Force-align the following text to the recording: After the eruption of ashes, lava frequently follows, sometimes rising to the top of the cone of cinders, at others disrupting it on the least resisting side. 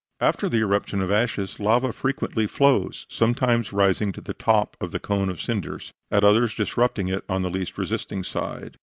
After 0.19 0.49
the 0.49 0.57
eruption 0.61 0.99
of 0.99 1.11
ashes, 1.11 1.59
lava 1.59 1.93
frequently 1.93 2.47
follows, 2.47 3.05
sometimes 3.07 3.71
rising 3.71 4.11
to 4.13 4.21
the 4.21 4.33
top 4.33 4.75
of 4.81 4.89
the 4.89 4.99
cone 4.99 5.29
of 5.29 5.39
cinders, 5.39 5.93
at 6.09 6.23
others 6.23 6.55
disrupting 6.55 7.07
it 7.07 7.23
on 7.29 7.43
the 7.43 7.51
least 7.51 7.77
resisting 7.77 8.23
side. 8.23 8.79